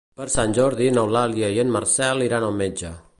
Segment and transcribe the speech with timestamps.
[0.19, 2.95] Per Sant Jordi n'Eulàlia i en Marcel iran al metge.